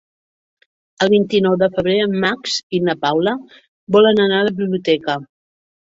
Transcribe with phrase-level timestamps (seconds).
[1.05, 3.37] El vint-i-nou de febrer en Max i na Paula
[3.99, 5.23] volen anar a la biblioteca.